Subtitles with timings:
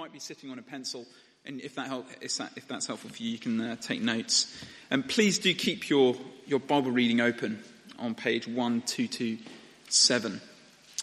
[0.00, 1.04] might be sitting on a pencil,
[1.44, 4.64] and if, that help, if that's helpful for you, you can uh, take notes.
[4.90, 7.62] And please do keep your, your Bible reading open
[7.98, 10.40] on page 1227,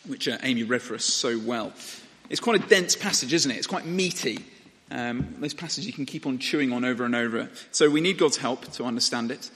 [0.08, 1.74] which uh, Amy read for us so well.
[2.32, 3.58] It's quite a dense passage, isn't it?
[3.58, 4.44] It's quite meaty.
[4.90, 7.50] Um, those passages you can keep on chewing on over and over.
[7.70, 9.52] So we need God's help to understand it.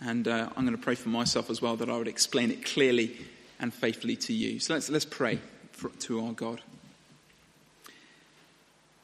[0.00, 2.64] And uh, I'm going to pray for myself as well that I would explain it
[2.64, 3.14] clearly
[3.60, 4.58] and faithfully to you.
[4.58, 5.38] So let's, let's pray
[5.72, 6.62] for, to our God.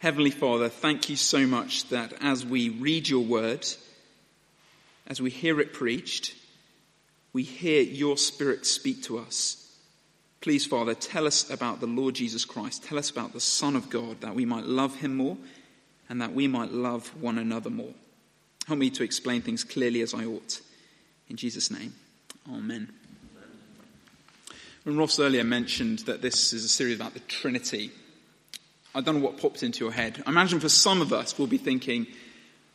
[0.03, 3.65] Heavenly Father, thank you so much that as we read your word,
[5.07, 6.35] as we hear it preached,
[7.33, 9.65] we hear your spirit speak to us.
[10.41, 12.83] Please, Father, tell us about the Lord Jesus Christ.
[12.83, 15.37] Tell us about the Son of God, that we might love him more
[16.09, 17.95] and that we might love one another more.
[18.67, 20.61] Help me to explain things clearly as I ought.
[21.29, 21.95] In Jesus' name,
[22.53, 22.93] Amen.
[24.83, 27.93] When Ross earlier mentioned that this is a series about the Trinity,
[28.95, 30.23] I don't know what popped into your head.
[30.27, 32.07] I imagine for some of us, we'll be thinking,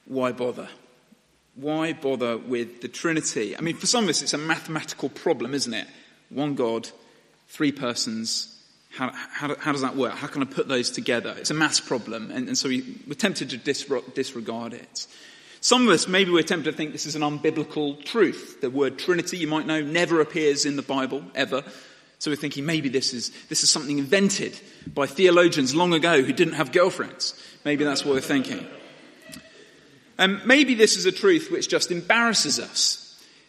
[0.06, 0.68] why bother?
[1.56, 3.56] Why bother with the Trinity?
[3.58, 5.88] I mean, for some of us, it's a mathematical problem, isn't it?
[6.30, 6.90] One God,
[7.48, 8.54] three persons.
[8.92, 10.14] How, how, how does that work?
[10.14, 11.36] How can I put those together?
[11.38, 15.08] It's a maths problem, and, and so we, we're tempted to disregard it.
[15.62, 18.62] Some of us, maybe we're tempted to think this is an unbiblical truth.
[18.62, 21.64] The word Trinity, you might know, never appears in the Bible, ever.
[22.20, 26.34] So we're thinking maybe this is, this is something invented by theologians long ago who
[26.34, 27.40] didn't have girlfriends.
[27.64, 28.66] Maybe that's what we're thinking.
[30.20, 33.04] Um, maybe this is a truth which just embarrasses us.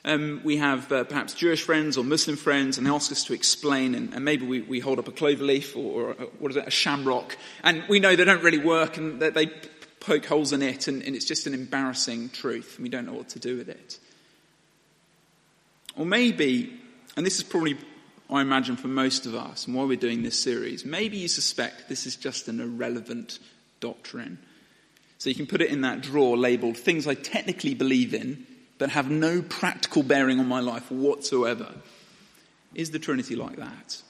[0.05, 3.34] Um, we have uh, perhaps Jewish friends or Muslim friends, and they ask us to
[3.34, 6.50] explain, and, and maybe we, we, hold up a clover leaf or, or a, what
[6.50, 9.50] is it, a shamrock, and we know they don't really work and that they
[10.00, 13.12] poke holes in it, and, and it's just an embarrassing truth, and we don't know
[13.12, 13.98] what to do with it.
[15.96, 16.80] Or maybe,
[17.16, 17.77] and this is probably,
[18.31, 21.89] I imagine, for most of us, and why we're doing this series, maybe you suspect
[21.89, 23.39] this is just an irrelevant
[23.81, 24.39] doctrine.
[25.17, 28.47] So you can put it in that drawer labeled things I technically believe in,
[28.79, 31.75] but have no practical bearing on my life whatsoever.
[32.75, 34.02] Is the Trinity like that?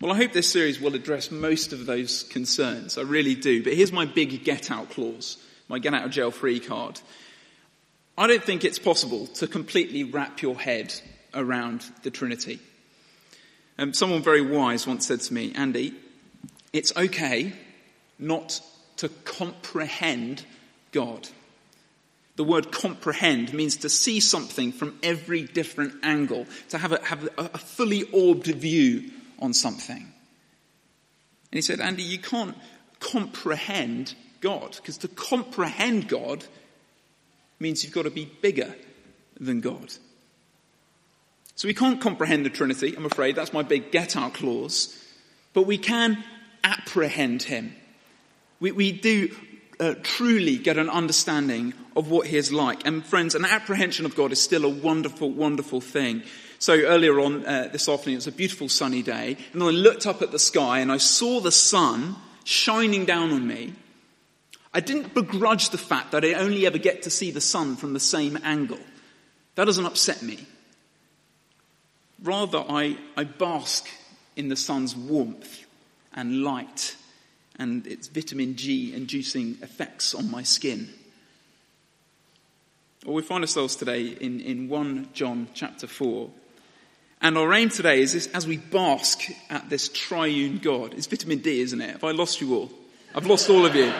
[0.00, 2.98] Well, I hope this series will address most of those concerns.
[2.98, 3.62] I really do.
[3.62, 5.38] But here's my big get out clause,
[5.68, 7.00] my get out of jail free card.
[8.16, 10.92] I don't think it's possible to completely wrap your head
[11.34, 12.60] around the Trinity.
[13.78, 15.94] Um, someone very wise once said to me, Andy,
[16.72, 17.52] it's okay
[18.18, 18.60] not
[18.96, 20.44] to comprehend
[20.92, 21.28] God.
[22.36, 27.28] The word comprehend means to see something from every different angle, to have a, have
[27.36, 29.96] a fully orbed view on something.
[29.96, 32.56] And he said, Andy, you can't
[33.00, 36.44] comprehend God, because to comprehend God
[37.58, 38.74] means you've got to be bigger
[39.40, 39.92] than God.
[41.58, 43.34] So we can't comprehend the Trinity, I'm afraid.
[43.34, 44.96] That's my big get out clause.
[45.54, 46.22] But we can
[46.62, 47.74] apprehend Him.
[48.60, 49.34] We, we do
[49.80, 52.86] uh, truly get an understanding of what He is like.
[52.86, 56.22] And friends, an apprehension of God is still a wonderful, wonderful thing.
[56.60, 60.06] So earlier on uh, this afternoon, it was a beautiful sunny day, and I looked
[60.06, 62.14] up at the sky and I saw the sun
[62.44, 63.72] shining down on me.
[64.72, 67.94] I didn't begrudge the fact that I only ever get to see the sun from
[67.94, 68.78] the same angle.
[69.56, 70.46] That doesn't upset me.
[72.22, 73.88] Rather, I, I bask
[74.36, 75.64] in the sun's warmth
[76.12, 76.96] and light
[77.58, 80.88] and its vitamin G inducing effects on my skin.
[83.04, 86.30] Well, we find ourselves today in, in 1 John chapter 4,
[87.20, 90.94] and our aim today is this, as we bask at this triune God.
[90.94, 91.90] It's vitamin D, isn't it?
[91.90, 92.70] Have I lost you all?
[93.14, 93.92] I've lost all of you.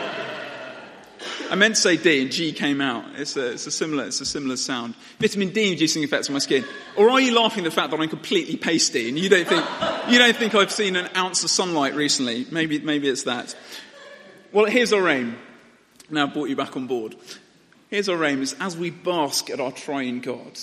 [1.50, 3.04] I meant to say D and G came out.
[3.16, 4.94] It's a, it's a similar, it's a similar sound.
[5.18, 6.64] Vitamin D inducing effects on my skin.
[6.96, 9.64] Or are you laughing at the fact that I'm completely pasty and you don't think,
[10.08, 12.46] you don't think I've seen an ounce of sunlight recently?
[12.50, 13.56] Maybe, maybe it's that.
[14.52, 15.36] Well, here's our aim.
[16.10, 17.16] Now I've brought you back on board.
[17.88, 20.58] Here's our aim is as we bask at our triune God,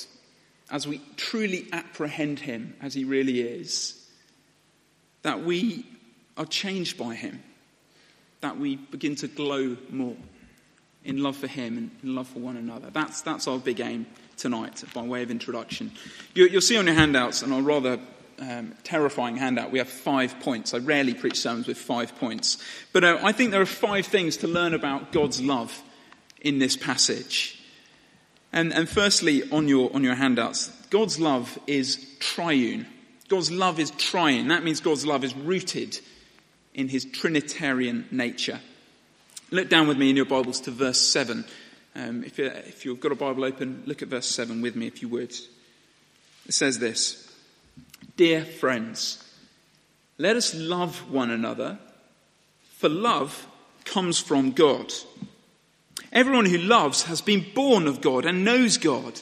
[0.70, 4.08] as we truly apprehend him as he really is,
[5.24, 5.86] that we
[6.38, 7.42] are changed by him,
[8.42, 10.16] that we begin to glow more
[11.06, 12.90] in love for him and in love for one another.
[12.90, 14.06] That's, that's our big aim
[14.38, 15.92] tonight, by way of introduction.
[16.34, 18.00] You, will see on your handouts, and a rather
[18.40, 20.74] um, terrifying handout, we have five points.
[20.74, 22.58] I rarely preach sermons with five points.
[22.92, 25.82] But uh, I think there are five things to learn about God's love
[26.42, 27.62] in this passage.
[28.52, 32.88] And, and firstly, on your, on your handouts, God's love is triune.
[33.28, 34.50] God's love is triune.
[34.50, 36.00] That means God's love is rooted
[36.74, 38.60] in his Trinitarian nature.
[39.52, 41.46] Look down with me in your Bibles to verse 7.
[41.96, 44.88] Um, if, you, if you've got a Bible open, look at verse 7 with me,
[44.88, 45.32] if you would.
[46.48, 47.32] It says this
[48.18, 49.24] Dear friends,
[50.18, 51.78] let us love one another
[52.78, 53.48] For love
[53.84, 54.92] comes from God.
[56.12, 59.22] Everyone who loves has been born of God and knows God.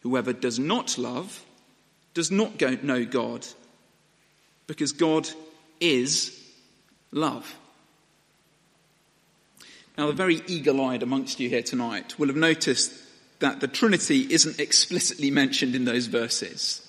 [0.00, 1.44] Whoever does not love
[2.14, 3.46] does not know God,
[4.66, 5.28] because God
[5.80, 6.42] is
[7.10, 7.54] love.
[9.98, 12.92] Now, the very eagle eyed amongst you here tonight will have noticed
[13.40, 16.88] that the Trinity isn't explicitly mentioned in those verses.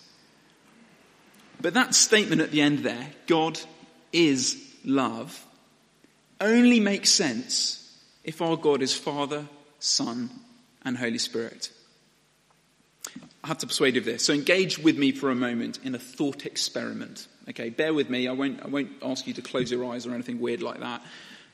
[1.60, 3.60] But that statement at the end there, God
[4.14, 5.44] is love,
[6.40, 9.46] only makes sense if our God is Father,
[9.80, 10.30] Son,
[10.86, 11.72] and Holy Spirit.
[13.44, 14.24] I have to persuade you of this.
[14.24, 17.28] So engage with me for a moment in a thought experiment.
[17.50, 18.28] Okay, bear with me.
[18.28, 21.02] I won't, I won't ask you to close your eyes or anything weird like that.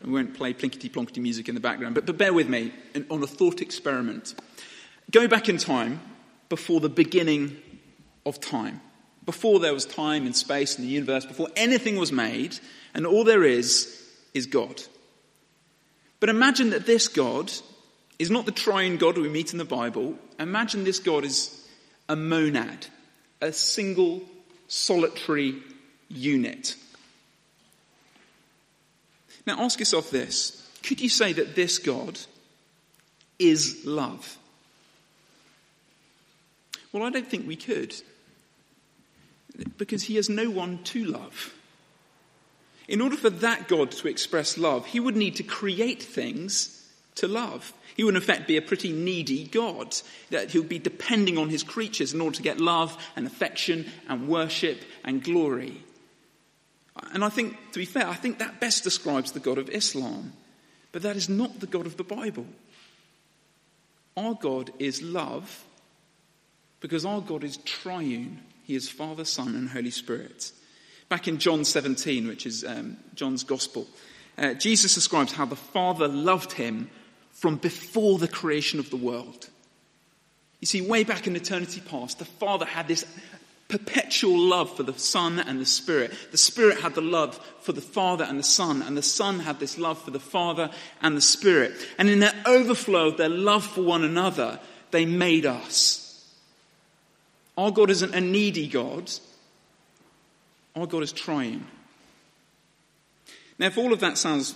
[0.03, 1.95] I won't play plinkety plonkety music in the background.
[1.95, 2.73] But, but bear with me
[3.09, 4.35] on a thought experiment.
[5.11, 5.99] Go back in time
[6.49, 7.57] before the beginning
[8.25, 8.81] of time.
[9.25, 12.59] Before there was time and space and the universe, before anything was made,
[12.93, 13.91] and all there is
[14.33, 14.81] is God.
[16.19, 17.51] But imagine that this God
[18.19, 20.15] is not the triune God we meet in the Bible.
[20.39, 21.67] Imagine this God is
[22.07, 22.87] a monad,
[23.41, 24.21] a single
[24.67, 25.55] solitary
[26.09, 26.75] unit.
[29.45, 32.19] Now ask yourself this could you say that this God
[33.39, 34.37] is love?
[36.91, 37.95] Well, I don't think we could.
[39.77, 41.53] Because he has no one to love.
[42.87, 47.27] In order for that God to express love, he would need to create things to
[47.27, 47.73] love.
[47.95, 49.95] He would, in effect, be a pretty needy God.
[50.29, 53.87] That he would be depending on his creatures in order to get love and affection
[54.07, 55.84] and worship and glory.
[57.13, 60.33] And I think, to be fair, I think that best describes the God of Islam.
[60.91, 62.45] But that is not the God of the Bible.
[64.15, 65.65] Our God is love
[66.79, 68.39] because our God is triune.
[68.63, 70.51] He is Father, Son, and Holy Spirit.
[71.09, 73.87] Back in John 17, which is um, John's Gospel,
[74.37, 76.89] uh, Jesus describes how the Father loved him
[77.31, 79.49] from before the creation of the world.
[80.61, 83.05] You see, way back in eternity past, the Father had this
[83.67, 86.13] perpetual love for the Son and the Spirit.
[86.31, 89.59] The Spirit had the love for the Father and the Son, and the Son had
[89.59, 90.69] this love for the Father
[91.01, 91.73] and the Spirit.
[91.97, 94.59] And in their overflow of their love for one another,
[94.91, 96.33] they made us.
[97.57, 99.11] Our God isn't a needy God,
[100.75, 101.65] our God is triune.
[103.57, 104.53] Now, if all of that sounds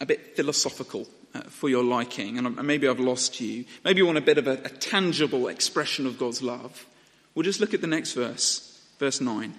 [0.00, 4.18] a bit philosophical uh, for your liking, and maybe I've lost you, maybe you want
[4.18, 6.84] a bit of a, a tangible expression of God's love,
[7.34, 9.54] we'll just look at the next verse, verse 9.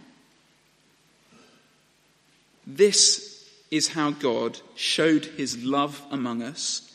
[2.68, 6.92] This is how God showed his love among us.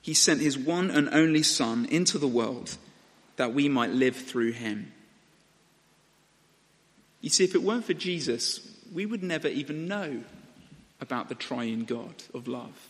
[0.00, 2.76] He sent his one and only Son into the world
[3.36, 4.92] that we might live through him.
[7.20, 8.60] You see, if it weren't for Jesus,
[8.92, 10.22] we would never even know
[11.00, 12.88] about the triune God of love.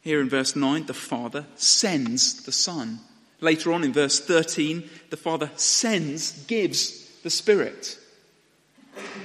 [0.00, 3.00] Here in verse 9, the Father sends the Son.
[3.40, 7.98] Later on in verse 13, the Father sends, gives the Spirit.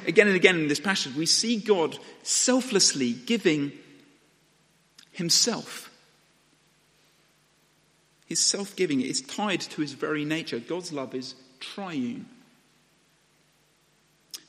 [0.08, 3.72] Again and again in this passage, we see God selflessly giving
[5.12, 5.92] Himself.
[8.26, 10.60] His self giving is tied to His very nature.
[10.60, 12.28] God's love is triune.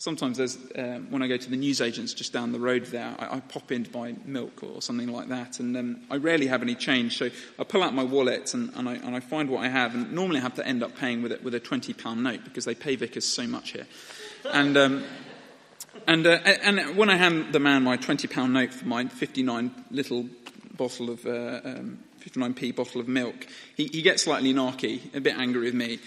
[0.06, 3.38] Sometimes there's, um, when I go to the newsagents just down the road there, I,
[3.38, 6.62] I pop in to buy milk or something like that, and um, I rarely have
[6.62, 7.18] any change.
[7.18, 7.28] So
[7.58, 10.12] I pull out my wallet and, and, I, and I find what I have, and
[10.12, 12.76] normally I have to end up paying with it with a £20 note because they
[12.76, 13.88] pay vicars so much here.
[14.52, 15.02] And, um,
[16.06, 20.28] and, uh, and when I hand the man my £20 note for my 59 little
[20.76, 21.80] bottle of, uh,
[22.24, 23.44] 59p um, bottle of milk,
[23.76, 25.98] he, he gets slightly narky, a bit angry with me.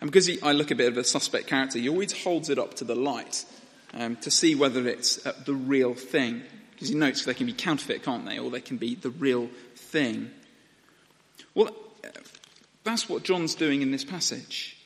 [0.00, 2.58] And because he, I look a bit of a suspect character, he always holds it
[2.58, 3.44] up to the light
[3.94, 6.42] um, to see whether it's uh, the real thing.
[6.72, 8.38] Because he notes they can be counterfeit, can't they?
[8.38, 10.30] Or they can be the real thing.
[11.54, 11.74] Well,
[12.84, 14.76] that's what John's doing in this passage.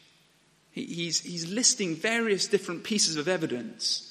[0.71, 4.09] He, he's, he's listing various different pieces of evidence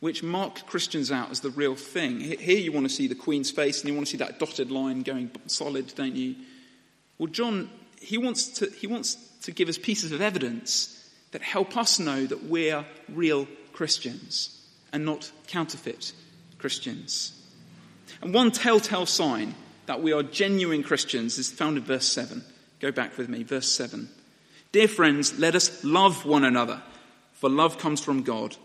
[0.00, 2.20] which mark Christians out as the real thing.
[2.20, 4.70] Here you want to see the Queen's face and you want to see that dotted
[4.70, 6.36] line going solid, don't you?
[7.18, 11.76] Well, John, he wants to, he wants to give us pieces of evidence that help
[11.76, 14.60] us know that we're real Christians
[14.92, 16.12] and not counterfeit
[16.58, 17.32] Christians.
[18.20, 19.54] And one telltale sign
[19.86, 22.42] that we are genuine Christians is found in verse 7.
[22.80, 24.08] Go back with me, verse 7.
[24.72, 26.82] Dear friends, let us love one another,
[27.34, 28.56] for love comes from God.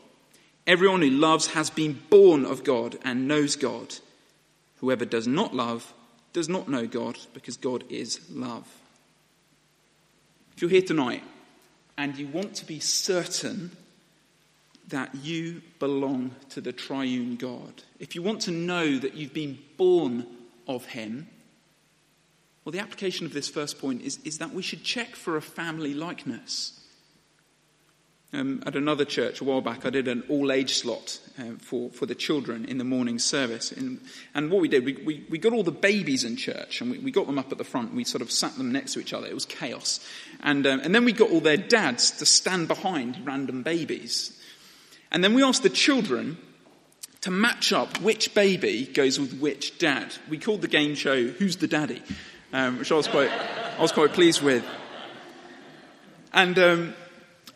[0.65, 3.93] Everyone who loves has been born of God and knows God.
[4.77, 5.93] Whoever does not love
[6.33, 8.67] does not know God, because God is love.
[10.61, 11.23] If you're here tonight
[11.97, 13.75] and you want to be certain
[14.89, 19.57] that you belong to the triune God, if you want to know that you've been
[19.75, 20.27] born
[20.67, 21.27] of Him,
[22.63, 25.41] well, the application of this first point is, is that we should check for a
[25.41, 26.79] family likeness.
[28.33, 31.89] Um, at another church a while back, I did an all age slot uh, for,
[31.89, 33.73] for the children in the morning service.
[33.73, 33.99] And,
[34.33, 36.99] and what we did, we, we, we, got all the babies in church and we,
[36.99, 37.93] we, got them up at the front.
[37.93, 39.27] We sort of sat them next to each other.
[39.27, 39.99] It was chaos.
[40.41, 44.39] And, um, and then we got all their dads to stand behind random babies.
[45.11, 46.37] And then we asked the children
[47.19, 50.13] to match up which baby goes with which dad.
[50.29, 52.01] We called the game show Who's the Daddy,
[52.53, 54.65] um, which I was quite, I was quite pleased with.
[56.33, 56.93] And um,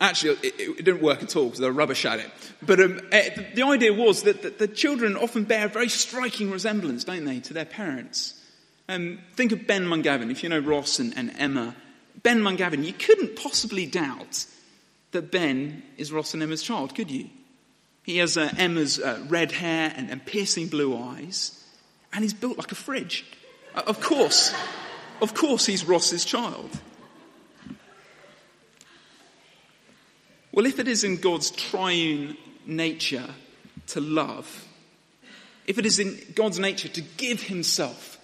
[0.00, 2.30] Actually, it, it, didn't work at all because they were rubbish at it.
[2.60, 6.50] But um, eh, the idea was that, that, the children often bear a very striking
[6.50, 8.34] resemblance, don't they, to their parents.
[8.88, 11.74] Um, think of Ben Mungavin, if you know Ross and, and Emma.
[12.22, 14.44] Ben Mungavin, you couldn't possibly doubt
[15.12, 17.30] that Ben is Ross and Emma's child, could you?
[18.02, 21.64] He has uh, Emma's uh, red hair and, and, piercing blue eyes,
[22.12, 23.24] and he's built like a fridge.
[23.74, 24.54] Uh, of course,
[25.20, 26.70] of course, he's Ross's child.
[30.56, 33.28] Well, if it is in God's triune nature
[33.88, 34.66] to love,
[35.66, 38.18] if it is in God's nature to give himself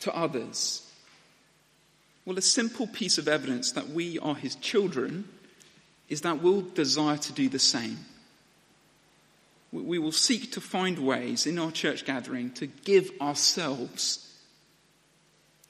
[0.00, 0.86] to others,
[2.26, 5.26] well, a simple piece of evidence that we are his children
[6.10, 8.00] is that we'll desire to do the same.
[9.72, 14.30] We will seek to find ways in our church gathering to give ourselves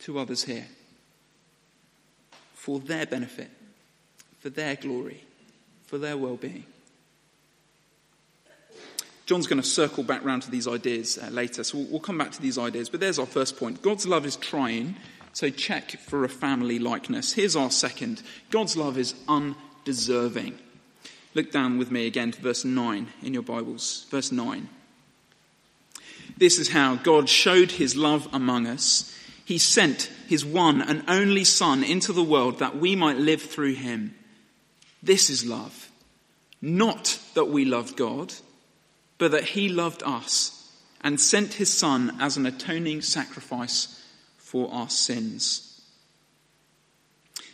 [0.01, 0.67] to others here
[2.55, 3.53] for their benefit,
[4.41, 5.23] for their glory
[5.95, 6.65] for their well being.
[9.27, 12.19] John's going to circle back round to these ideas uh, later, so we'll, we'll, come
[12.19, 12.89] back to these ideas.
[12.89, 14.97] But there's our first point God's love is triune,
[15.33, 17.35] so check for a family likeness.
[17.35, 20.59] Here's our second God's love is undeserving.
[21.33, 24.07] Look down with me again to verse 9 in your Bibles.
[24.11, 24.69] Verse 9.
[26.37, 29.17] This is how God showed his love among us.
[29.45, 33.75] He sent his one and only Son into the world that we might live through
[33.75, 34.17] him.
[35.05, 35.91] This is love.
[36.63, 38.33] Not that we loved God,
[39.19, 44.03] but that He loved us and sent His Son as an atoning sacrifice
[44.39, 45.83] for our sins.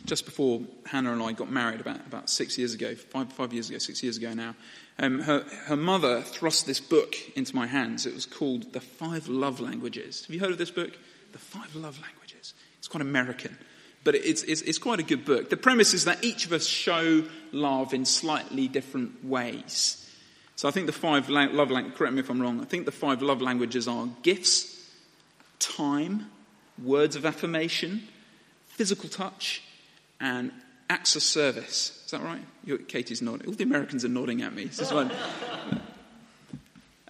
[0.05, 3.69] Just before Hannah and I got married, about, about six years ago, five, five years
[3.69, 4.55] ago, six years ago now,
[4.97, 8.05] um, her, her mother thrust this book into my hands.
[8.05, 10.25] It was called The Five Love Languages.
[10.25, 10.97] Have you heard of this book?
[11.33, 12.53] The Five Love Languages.
[12.77, 13.57] It's quite American
[14.03, 15.49] but it's, it's, it's, quite a good book.
[15.49, 19.97] The premise is that each of us show love in slightly different ways.
[20.55, 22.91] So I think the five love languages, correct me if I'm wrong, I think the
[22.91, 24.89] five love languages are gifts,
[25.59, 26.29] time,
[26.83, 28.07] words of affirmation,
[28.67, 29.63] physical touch,
[30.19, 30.51] and
[30.89, 32.01] acts of service.
[32.05, 32.41] Is that right?
[32.87, 33.47] Katie's nodding.
[33.47, 34.69] All the Americans are nodding at me.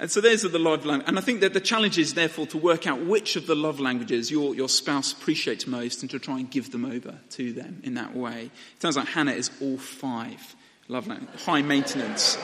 [0.02, 1.10] And so those are the love languages.
[1.10, 3.80] And I think that the challenge is therefore to work out which of the love
[3.80, 7.82] languages your, your spouse appreciates most and to try and give them over to them
[7.84, 8.50] in that way.
[8.76, 10.56] It sounds like Hannah is all five
[10.88, 11.46] love languages.
[11.46, 12.36] High maintenance.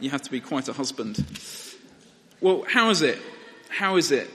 [0.00, 1.22] You have to be quite a husband.
[2.40, 3.18] Well, how is it?
[3.68, 4.30] How is it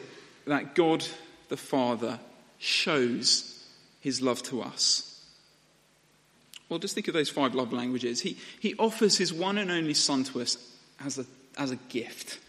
[0.45, 1.03] that God
[1.49, 2.19] the Father
[2.59, 3.65] shows
[3.99, 5.25] his love to us?
[6.69, 8.21] Well, just think of those five love languages.
[8.21, 10.55] He, he offers his one and only Son to us
[11.03, 11.25] as a
[11.57, 12.39] as a gift.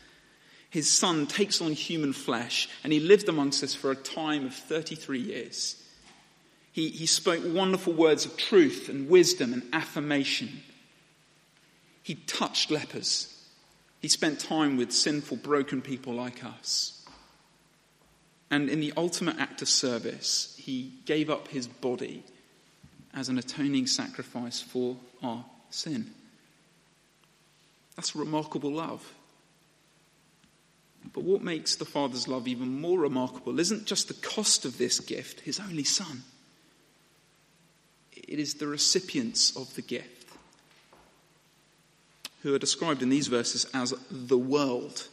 [0.70, 4.54] His son takes on human flesh, and he lived amongst us for a time of
[4.54, 5.82] 33 years.
[6.72, 10.62] He, he spoke wonderful words of truth and wisdom and affirmation.
[12.02, 13.32] He touched lepers.
[14.00, 17.04] He spent time with sinful, broken people like us.
[18.50, 22.22] And in the ultimate act of service, he gave up his body
[23.14, 26.12] as an atoning sacrifice for our sin.
[27.96, 29.12] That's remarkable love.
[31.12, 35.00] But what makes the Father's love even more remarkable isn't just the cost of this
[35.00, 36.22] gift, his only Son.
[38.12, 40.28] It is the recipients of the gift,
[42.42, 45.08] who are described in these verses as the world.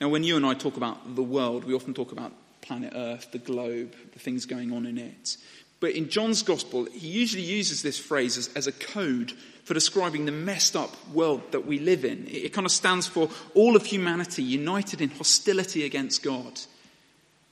[0.00, 3.30] Now, when you and I talk about the world, we often talk about planet Earth,
[3.32, 5.36] the globe, the things going on in it.
[5.78, 9.34] But in John's Gospel, he usually uses this phrase as, as a code
[9.66, 12.28] for describing the messed up world that we live in.
[12.30, 16.60] It, kind of stands for all of humanity united in hostility against God.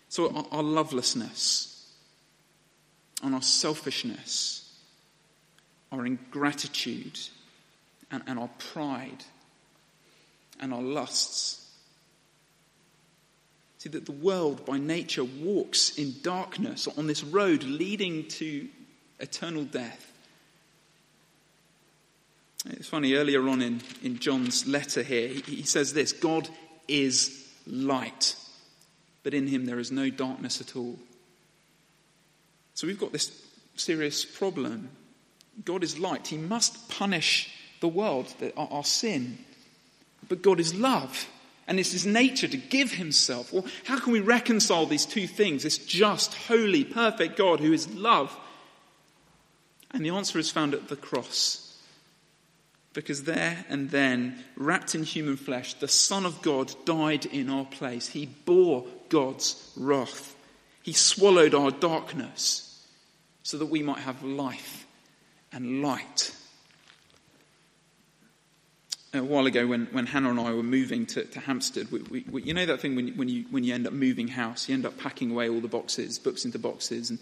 [0.09, 1.92] So our, our lovelessness,
[3.21, 4.78] and our selfishness,
[5.90, 7.18] our ingratitude,
[8.12, 9.25] and, and our pride,
[10.61, 11.68] and our lusts.
[13.78, 18.68] See that the world by nature walks in darkness on this road leading to
[19.18, 20.12] eternal death.
[22.66, 26.49] It's funny, earlier on in, in John's letter here, he, he says this God
[26.88, 28.37] is light,
[29.23, 30.99] but in him there is no darkness at all.
[32.75, 33.30] So we've got this
[33.76, 34.90] serious problem.
[35.64, 36.28] God is light.
[36.28, 39.38] He must punish the world, our, our sin.
[40.28, 41.28] But God is love.
[41.66, 43.52] And it's his nature to give himself.
[43.52, 45.62] Well, how can we reconcile these two things?
[45.62, 48.37] This just, holy, perfect God who is love.
[49.92, 51.63] And the answer is found at the cross.
[52.95, 57.65] Because there and then, wrapped in human flesh, the Son of God died in our
[57.67, 58.09] place.
[58.09, 60.35] He bore God's wrath.
[60.83, 62.87] He swallowed our darkness
[63.43, 64.87] so that we might have life
[65.53, 66.33] and light
[69.15, 72.25] a while ago when, when Hannah and I were moving to, to Hampstead, we, we,
[72.31, 74.75] we, you know that thing when, when, you, when you end up moving house, you
[74.75, 77.11] end up packing away all the boxes, books into boxes.
[77.11, 77.19] And,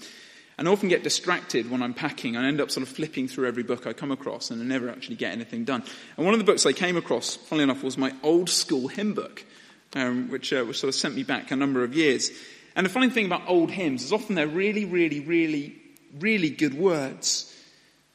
[0.62, 2.37] and I often get distracted when I'm packing.
[2.37, 4.88] I end up sort of flipping through every book I come across and I never
[4.88, 5.83] actually get anything done.
[6.16, 9.12] And one of the books I came across, funnily enough, was my old school hymn
[9.12, 9.45] book,
[9.97, 12.31] um, which, uh, which sort of sent me back a number of years.
[12.76, 15.75] And the funny thing about old hymns is often they're really, really, really,
[16.21, 17.49] really good words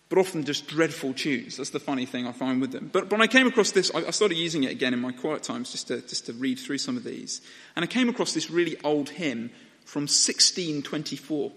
[0.08, 1.58] but often just dreadful tunes.
[1.58, 2.90] That's the funny thing I find with them.
[2.94, 5.74] But when I came across this, I started using it again in my quiet times
[5.74, 7.42] just to, just to read through some of these.
[7.76, 9.52] And I came across this really old hymn
[9.84, 11.52] from 1624.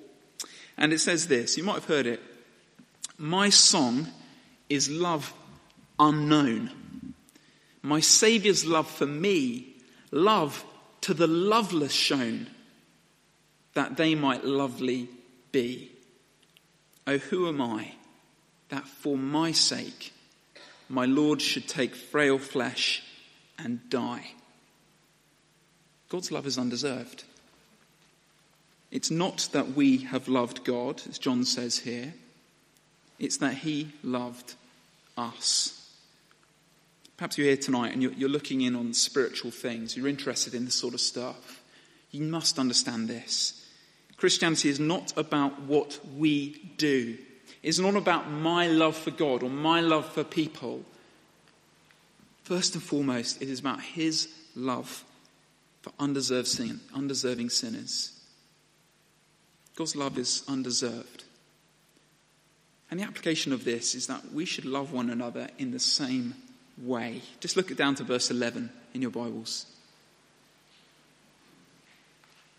[0.80, 2.20] And it says this you might have heard it
[3.16, 4.08] My song
[4.68, 5.32] is love
[5.99, 7.14] unknown.
[7.82, 9.76] My Saviour's love for me,
[10.10, 10.64] love
[11.02, 12.49] to the loveless shown,
[13.75, 15.08] that they might lovely
[15.52, 15.92] be.
[17.06, 17.92] Oh, who am I?
[18.70, 20.12] that for my sake,
[20.88, 23.02] my Lord should take frail flesh
[23.58, 24.32] and die.
[26.08, 27.25] God's love is undeserved.
[28.90, 32.14] It's not that we have loved God, as John says here,
[33.18, 34.54] it's that He loved
[35.16, 35.76] us.
[37.16, 40.75] Perhaps you're here tonight and you're, looking in on spiritual things, you're interested in this
[40.75, 41.61] sort of stuff.
[42.11, 43.66] You must understand this.
[44.16, 47.18] Christianity is not about what we do,
[47.62, 50.83] It's not about my love for God or my love for people.
[52.42, 55.05] First and foremost, it is about His love
[55.83, 58.19] for undeserved sin, undeserving sinners.
[59.76, 61.24] God's love is undeserved.
[62.90, 66.35] And the application of this is that we should love one another in the same
[66.76, 67.22] way.
[67.38, 69.66] Just look down to verse 11 in your Bibles.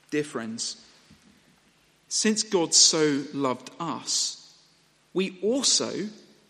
[0.09, 0.77] Dear friends,
[2.07, 4.53] since God so loved us,
[5.13, 5.91] we also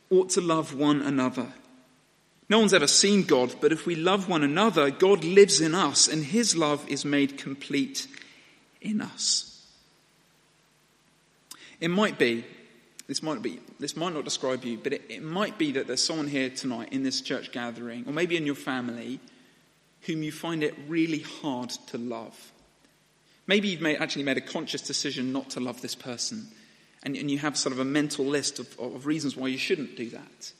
[0.09, 1.47] ought to love one another.
[2.49, 6.07] No one's ever seen God, but if we love one another, God lives in us
[6.07, 8.07] and his love is made complete
[8.81, 9.50] in us.
[11.81, 12.45] It might be,
[13.07, 16.03] this might be, this might not describe you, but it, it might be that there's
[16.03, 19.19] someone here tonight in this church gathering, or maybe in your family,
[20.03, 22.53] whom you find it really hard to love.
[23.47, 26.47] Maybe you've made, actually made a conscious decision not to love this person
[27.03, 29.97] and, and you have sort of a mental list of, of reasons why you shouldn't
[29.97, 30.53] do that.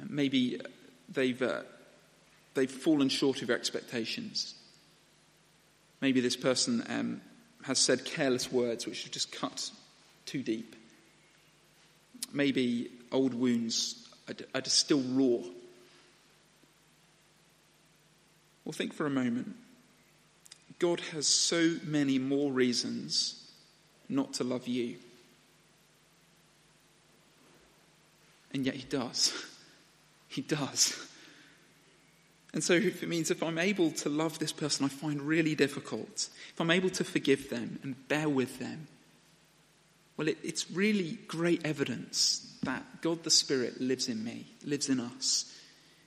[0.00, 0.60] Uh, maybe
[1.08, 1.62] they've, uh,
[2.54, 4.54] they've fallen short of your expectations.
[6.00, 7.20] Maybe this person um,
[7.62, 9.70] has said careless words which have just cut
[10.26, 10.76] too deep.
[12.32, 15.46] Maybe old wounds are, are still raw.
[18.64, 19.54] Well, think for a moment.
[20.78, 23.50] God has so many more reasons
[24.08, 24.96] not to love you.
[28.52, 29.32] And yet he does.
[30.26, 30.98] He does.
[32.54, 35.54] And so if it means if I'm able to love this person I find really
[35.54, 38.88] difficult, if I'm able to forgive them and bear with them,
[40.16, 45.00] well, it, it's really great evidence that God the Spirit lives in me, lives in
[45.00, 45.52] us.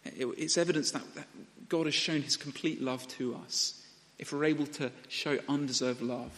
[0.06, 1.28] It, it's evidence that, that
[1.70, 3.84] God has shown his complete love to us
[4.20, 6.32] if we're able to show undeserved love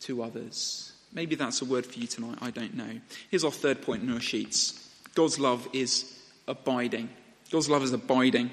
[0.00, 0.92] to others.
[1.12, 3.00] Maybe that's a word for you tonight, I don't know.
[3.30, 4.82] Here's our third point in our sheets.
[5.14, 7.08] God's love is abiding.
[7.50, 8.50] God's love is abiding.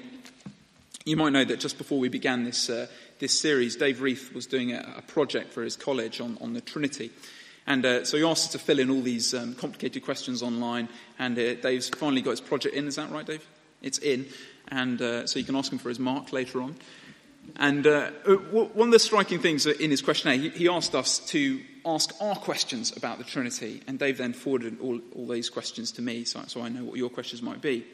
[1.04, 2.86] You might know that just before we began this, uh,
[3.18, 6.62] this series, Dave Reith was doing a, a, project for his college on, on the
[6.62, 7.10] Trinity.
[7.66, 10.88] And uh, so he asked us to fill in all these um, complicated questions online.
[11.18, 12.86] And uh, Dave's finally got his project in.
[12.86, 13.46] Is that right, Dave?
[13.82, 14.26] It's in.
[14.68, 16.76] And uh, so you can ask him for his mark later on.
[17.56, 18.10] And uh,
[18.52, 22.36] one of the striking things in his questionnaire, he, he asked us to ask our
[22.36, 26.42] questions about the Trinity, and Dave then forwarded all, all these questions to me, so,
[26.46, 27.84] so I know what your questions might be.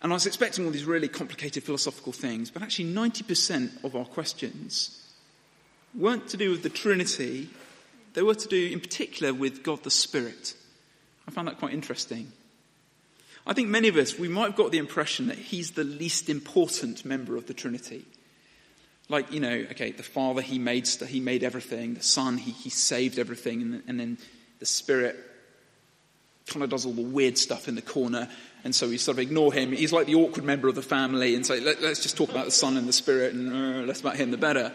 [0.00, 4.04] And I was expecting all these really complicated philosophical things, but actually 90% of our
[4.04, 5.12] questions
[5.94, 7.48] weren't to do with the Trinity,
[8.14, 10.54] they were to do in particular with God the Spirit.
[11.26, 12.32] I found that quite interesting.
[13.46, 16.28] I think many of us, we might have got the impression that he's the least
[16.28, 18.04] important member of the Trinity.
[19.08, 21.94] Like, you know, okay, the Father, he made, he made everything.
[21.94, 23.62] The Son, he, he saved everything.
[23.62, 24.18] And, and then
[24.58, 25.16] the Spirit
[26.46, 28.28] kind of does all the weird stuff in the corner.
[28.64, 29.72] And so we sort of ignore him.
[29.72, 32.44] He's like the awkward member of the family and say, Let, us just talk about
[32.44, 34.72] the Son and the Spirit and uh, less about him, the better.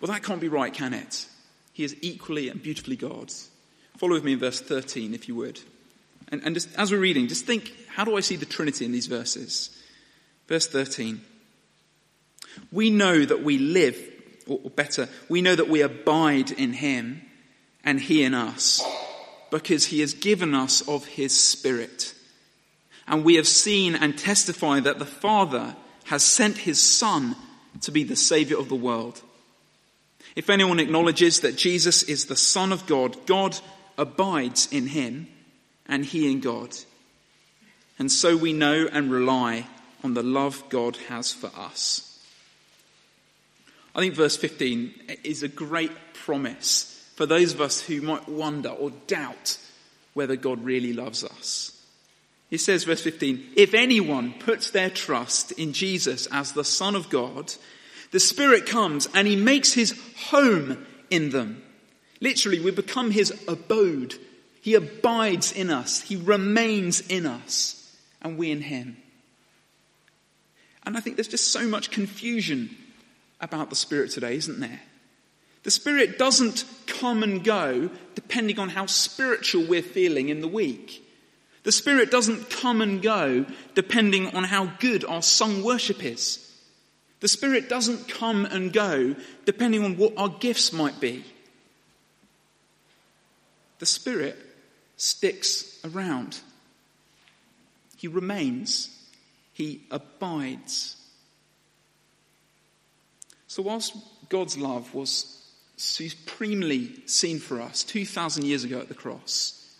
[0.00, 1.26] Well, that can't be right, can it?
[1.74, 3.50] He is equally and beautifully God's.
[3.98, 5.60] Follow with me in verse 13, if you would.
[6.28, 8.92] And, and just, as we're reading, just think, how do I see the Trinity in
[8.92, 9.76] these verses?
[10.46, 11.20] Verse 13.
[12.70, 13.98] We know that we live,
[14.46, 17.22] or better, we know that we abide in Him
[17.82, 18.80] and He in us,
[19.50, 22.14] because He has given us of His Spirit.
[23.08, 27.34] And we have seen and testify that the Father has sent His Son
[27.80, 29.22] to be the Saviour of the world.
[30.36, 33.58] If anyone acknowledges that Jesus is the Son of God, God
[33.96, 35.28] abides in Him
[35.86, 36.76] and He in God.
[37.98, 39.66] And so we know and rely
[40.02, 42.10] on the love God has for us.
[43.94, 48.70] I think verse 15 is a great promise for those of us who might wonder
[48.70, 49.58] or doubt
[50.14, 51.70] whether God really loves us.
[52.50, 57.08] He says, verse 15, if anyone puts their trust in Jesus as the Son of
[57.08, 57.52] God,
[58.14, 61.60] the Spirit comes and he makes his home in them.
[62.20, 64.14] Literally, we become his abode.
[64.60, 68.96] He abides in us, he remains in us, and we in him.
[70.86, 72.70] And I think there's just so much confusion
[73.40, 74.82] about the Spirit today, isn't there?
[75.64, 81.04] The Spirit doesn't come and go depending on how spiritual we're feeling in the week.
[81.64, 86.43] The Spirit doesn't come and go depending on how good our sung worship is.
[87.24, 91.24] The Spirit doesn't come and go depending on what our gifts might be.
[93.78, 94.36] The Spirit
[94.98, 96.38] sticks around.
[97.96, 98.90] He remains.
[99.54, 100.96] He abides.
[103.46, 103.96] So, whilst
[104.28, 105.42] God's love was
[105.78, 109.74] supremely seen for us 2,000 years ago at the cross,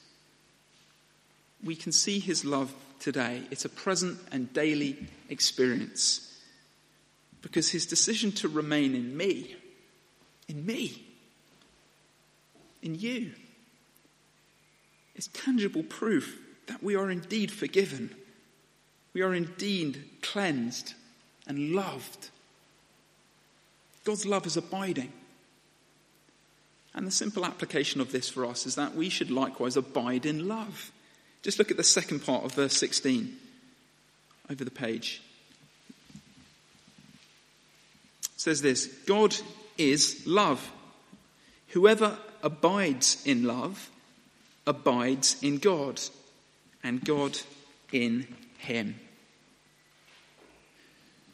[1.63, 3.43] we can see his love today.
[3.51, 4.97] It's a present and daily
[5.29, 6.31] experience
[7.45, 9.55] because his decision to remain in me,
[10.49, 11.05] in me,
[12.83, 13.31] in you,
[15.15, 18.13] is tangible proof that we are indeed forgiven.
[19.13, 20.95] We are indeed cleansed
[21.47, 22.31] and loved
[24.05, 25.13] God's love is abiding.
[26.95, 30.47] And the simple application of this for us is that we should likewise abide in
[30.47, 30.93] love.
[31.43, 33.37] Just look at the second part of verse 16
[34.51, 35.23] over the page.
[38.34, 39.35] It says this God
[39.79, 40.71] is love.
[41.69, 43.91] Whoever abides in love
[44.67, 46.01] abides in God,
[46.83, 47.39] and God
[47.91, 48.27] in
[48.59, 48.97] him.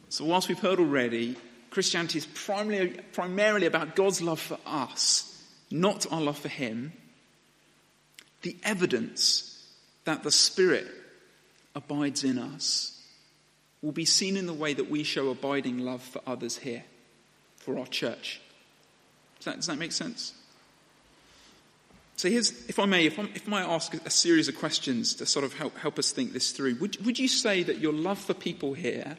[0.09, 1.35] So, whilst we've heard already
[1.69, 6.91] Christianity is primarily, primarily about God's love for us, not our love for Him,
[8.41, 9.69] the evidence
[10.03, 10.87] that the Spirit
[11.73, 13.01] abides in us
[13.81, 16.83] will be seen in the way that we show abiding love for others here,
[17.61, 18.41] for our church.
[19.39, 20.33] Does that, does that make sense?
[22.15, 25.15] So here's, if I may, if, i if I might ask a series of questions
[25.15, 27.93] to sort of help, help us think this through, would, would you say that your
[27.93, 29.17] love for people here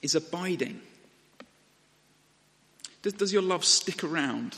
[0.00, 0.80] is abiding?
[3.02, 4.56] Does, does your love stick around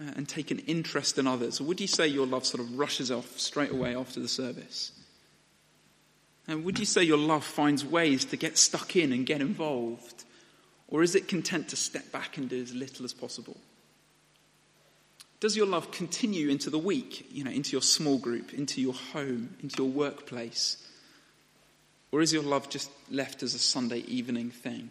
[0.00, 1.60] uh, and take an interest in others?
[1.60, 4.92] Or would you say your love sort of rushes off straight away after the service?
[6.48, 10.24] And would you say your love finds ways to get stuck in and get involved?
[10.90, 13.56] Or is it content to step back and do as little as possible?
[15.38, 18.92] Does your love continue into the week, you know, into your small group, into your
[18.92, 20.76] home, into your workplace?
[22.12, 24.90] Or is your love just left as a Sunday evening thing?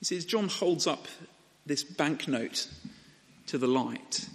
[0.00, 1.06] You see, as John holds up
[1.64, 2.68] this banknote
[3.46, 4.28] to the light,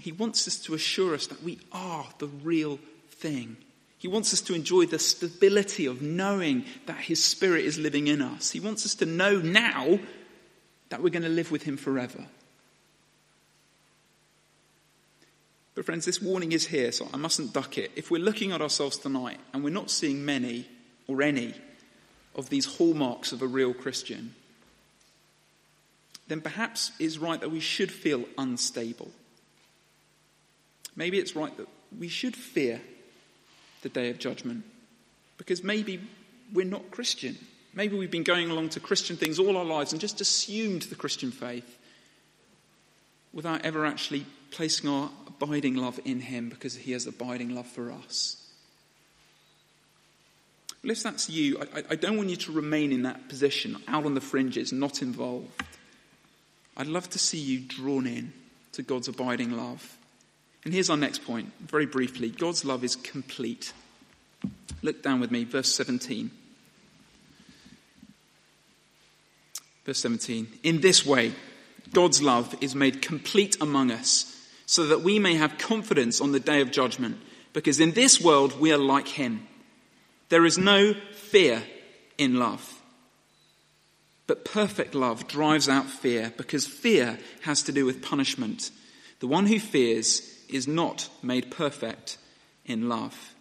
[0.00, 2.78] he wants us to assure us that we are the real
[3.10, 3.56] thing.
[3.98, 8.20] He wants us to enjoy the stability of knowing that His Spirit is living in
[8.20, 8.50] us.
[8.50, 9.98] He wants us to know now
[10.90, 12.26] that we're going to live with Him forever.
[15.74, 17.90] But, friends, this warning is here, so I mustn't duck it.
[17.96, 20.66] If we're looking at ourselves tonight and we're not seeing many
[21.06, 21.54] or any
[22.34, 24.34] of these hallmarks of a real Christian,
[26.28, 29.10] then perhaps it's right that we should feel unstable.
[30.96, 32.80] Maybe it's right that we should fear
[33.86, 34.64] the day of judgment
[35.38, 36.00] because maybe
[36.52, 37.36] we're not Christian.
[37.72, 40.96] Maybe we've been going along to Christian things all our lives and just assumed the
[40.96, 41.78] Christian faith
[43.32, 47.92] without ever actually placing our abiding love in him because he has abiding love for
[47.92, 48.42] us.
[50.82, 54.04] Well, if that's you, I, I don't want you to remain in that position, out
[54.04, 55.62] on the fringes, not involved.
[56.76, 58.32] I'd love to see you drawn in
[58.72, 59.96] to God's abiding love.
[60.66, 63.72] And here's our next point, very briefly God's love is complete.
[64.82, 66.28] Look down with me, verse 17.
[69.84, 70.48] Verse 17.
[70.64, 71.34] In this way,
[71.92, 76.40] God's love is made complete among us, so that we may have confidence on the
[76.40, 77.18] day of judgment,
[77.52, 79.46] because in this world we are like Him.
[80.30, 81.62] There is no fear
[82.18, 82.82] in love.
[84.26, 88.72] But perfect love drives out fear, because fear has to do with punishment.
[89.20, 92.18] The one who fears is not made perfect
[92.64, 93.34] in love.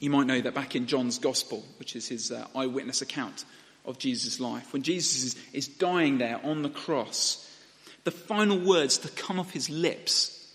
[0.00, 3.44] You might know that back in John's Gospel, which is his uh, eyewitness account
[3.84, 7.50] of Jesus' life, when Jesus is, is dying there on the cross,
[8.04, 10.52] the final words to come off his lips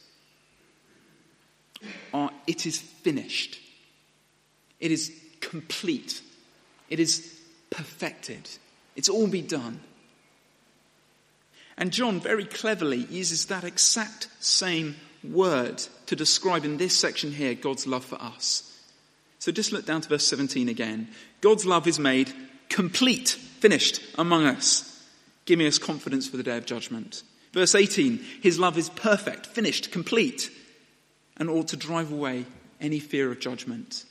[2.14, 3.60] are, It is finished.
[4.80, 6.22] It is complete.
[6.90, 8.50] It is perfected.
[8.96, 9.80] It's all be done.
[11.80, 17.56] And John very cleverly uses that exact same word to describe in this section here
[17.56, 18.66] God's love for us.
[19.40, 21.08] So just look down to verse 17 again.
[21.40, 22.32] God's love is made
[22.68, 25.04] complete, finished among us,
[25.46, 27.24] giving us confidence for the day of judgment.
[27.54, 30.52] Verse 18, his love is perfect, finished, complete,
[31.38, 32.46] and ought to drive away
[32.82, 34.04] any fear of judgment.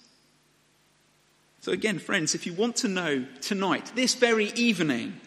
[1.61, 5.21] So, again, friends, if you want to know tonight, this very evening,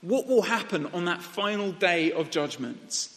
[0.00, 3.08] what will happen on that final day of judgment,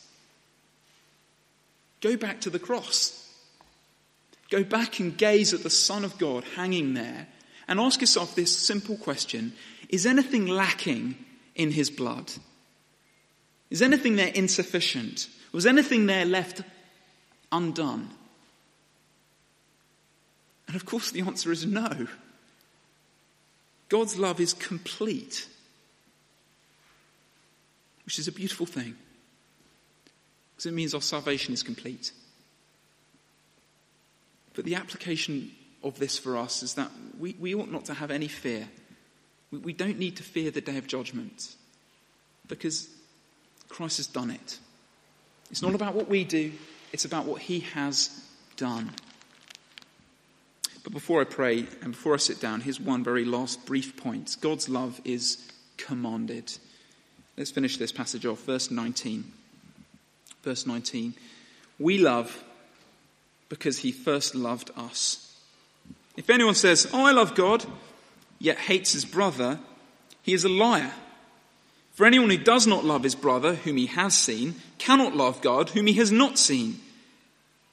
[2.02, 3.18] go back to the cross.
[4.50, 7.28] Go back and gaze at the Son of God hanging there
[7.68, 9.54] and ask yourself this simple question
[9.90, 11.16] Is anything lacking
[11.56, 12.32] in his blood?
[13.70, 15.30] Is anything there insufficient?
[15.54, 16.62] Was anything there left
[17.52, 18.10] undone?
[20.68, 22.08] And of course, the answer is no.
[23.88, 25.48] God's love is complete,
[28.12, 28.94] which is a beautiful thing
[30.54, 32.12] because it means our salvation is complete.
[34.54, 35.50] But the application
[35.82, 38.68] of this for us is that we, we ought not to have any fear.
[39.50, 41.56] We, we don't need to fear the day of judgment
[42.50, 42.90] because
[43.70, 44.60] Christ has done it.
[45.50, 46.52] It's not about what we do,
[46.92, 48.10] it's about what he has
[48.58, 48.90] done.
[50.84, 54.36] But before I pray and before I sit down, here's one very last brief point
[54.42, 56.52] God's love is commanded.
[57.38, 58.44] Let's finish this passage off.
[58.44, 59.32] Verse 19.
[60.44, 61.14] Verse 19.
[61.80, 62.44] We love
[63.50, 65.36] because he first loved us.
[66.18, 67.66] If anyone says, Oh, I love God,
[68.40, 69.60] yet hates his brother,
[70.22, 70.92] he is a liar.
[71.94, 75.70] For anyone who does not love his brother, whom he has seen, cannot love God,
[75.70, 76.80] whom he has not seen.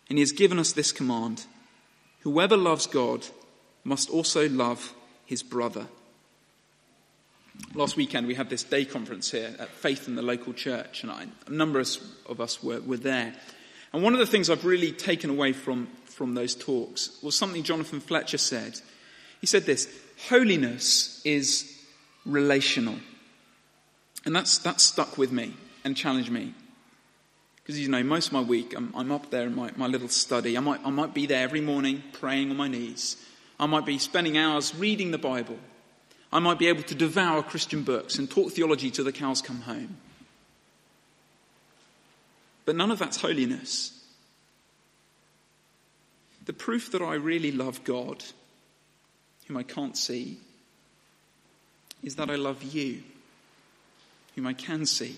[0.09, 1.45] And he has given us this command
[2.21, 3.27] Whoever loves God
[3.85, 4.95] must also love
[5.25, 5.87] his brother.
[7.75, 11.13] Last weekend we had this day conference here at Faith in the local church, and
[11.13, 13.35] I, a number of us were, were there.
[13.93, 17.63] And one of the things I've really taken away from, from those talks was something
[17.63, 18.81] Jonathan Fletcher said.
[19.41, 19.89] He said this
[20.29, 21.75] Holiness is
[22.25, 22.97] relational.
[24.25, 26.55] And that's, that stuck with me and challenged me.
[27.57, 30.09] Because, you know, most of my week, I'm, I'm up there in my, my little
[30.09, 30.57] study.
[30.57, 33.17] I might, I might be there every morning praying on my knees.
[33.61, 35.59] I might be spending hours reading the Bible.
[36.33, 39.63] I might be able to devour Christian books and talk theology till the cows come
[39.63, 39.97] home.
[42.65, 43.95] But none of that's holiness.
[46.45, 48.23] The proof that I really love God,
[49.47, 50.39] whom I can't see,
[52.03, 53.03] is that I love you,
[54.35, 55.17] whom I can see.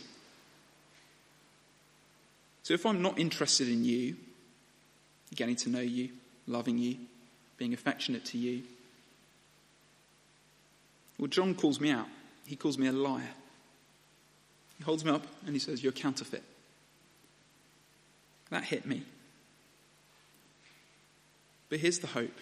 [2.63, 4.17] So if I'm not interested in you,
[5.35, 6.11] getting to know you,
[6.47, 6.97] loving you,
[7.59, 8.63] being affectionate to you,
[11.21, 12.09] well, John calls me out.
[12.47, 13.35] He calls me a liar.
[14.79, 16.43] He holds me up and he says, You're counterfeit.
[18.49, 19.03] That hit me.
[21.69, 22.37] But here's the hope.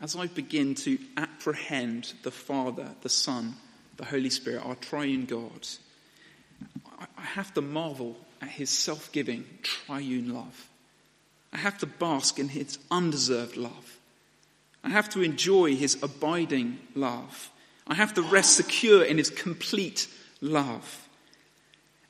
[0.00, 3.56] As I begin to apprehend the Father, the Son,
[3.96, 5.66] the Holy Spirit, our triune God,
[7.18, 10.68] I have to marvel at his self giving, triune love.
[11.52, 13.99] I have to bask in his undeserved love.
[14.82, 17.50] I have to enjoy his abiding love.
[17.86, 20.06] I have to rest secure in his complete
[20.40, 21.08] love.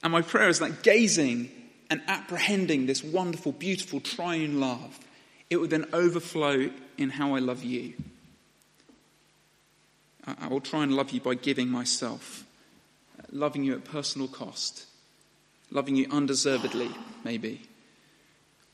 [0.02, 1.50] And my prayer is that gazing
[1.90, 4.98] and apprehending this wonderful, beautiful triune love,
[5.50, 7.94] it would then overflow in how I love you.
[10.24, 12.44] I will try and love you by giving myself,
[13.32, 14.86] loving you at personal cost,
[15.70, 16.90] loving you undeservedly,
[17.24, 17.62] maybe,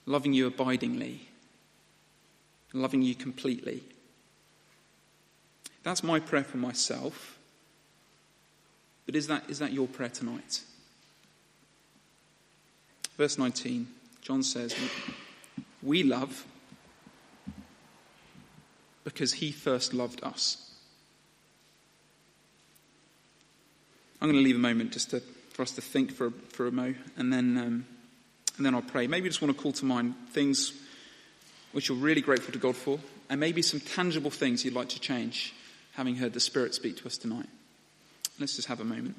[0.04, 1.28] loving you abidingly,
[2.80, 3.82] loving you completely.
[5.82, 7.38] That's my prayer for myself.
[9.06, 10.62] But is that, is that your prayer tonight?
[13.16, 13.86] Verse 19,
[14.20, 14.74] John says,
[15.82, 16.44] We love
[19.04, 20.74] because he first loved us.
[24.20, 25.20] I'm going to leave a moment just to,
[25.52, 27.86] for us to think for, for a mo, and then, um,
[28.56, 29.06] and then I'll pray.
[29.06, 30.72] Maybe you just want to call to mind things
[31.76, 34.98] which you're really grateful to God for, and maybe some tangible things you'd like to
[34.98, 35.52] change,
[35.92, 37.50] having heard the Spirit speak to us tonight.
[38.40, 39.14] Let's just have a moment.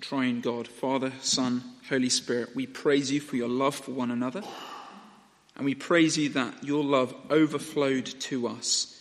[0.00, 4.42] Triune God, Father, Son, Holy Spirit, we praise you for your love for one another.
[5.56, 8.94] And we praise you that your love overflowed to us.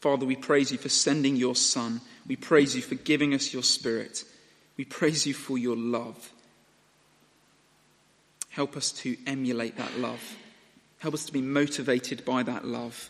[0.00, 2.00] Father, we praise you for sending your Son.
[2.26, 4.24] We praise you for giving us your Spirit.
[4.76, 6.32] We praise you for your love.
[8.48, 10.36] Help us to emulate that love.
[10.98, 13.08] Help us to be motivated by that love,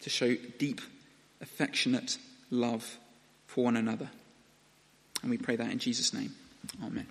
[0.00, 0.80] to show deep,
[1.40, 2.18] affectionate
[2.50, 2.98] love
[3.46, 4.08] for one another.
[5.22, 6.34] And we pray that in Jesus' name.
[6.84, 7.06] Amen.